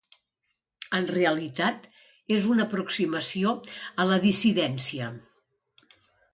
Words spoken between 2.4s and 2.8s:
una